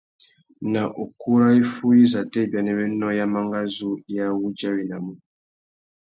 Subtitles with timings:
[0.71, 5.13] Nà ukú râ iffúh izâtê ibianéwénô ya mangazú i awudjawenamú?